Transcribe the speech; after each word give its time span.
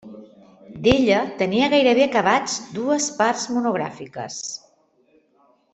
D'ella 0.87 1.19
tenia 1.41 1.67
gairebé 1.75 2.07
acabats 2.07 2.57
dues 2.79 3.11
parts 3.21 3.47
monogràfiques. 3.59 4.43